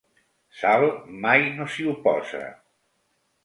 Sal 0.61 0.85
mai 1.27 1.45
no 1.59 1.69
s'hi 1.75 1.87
oposa. 1.95 2.43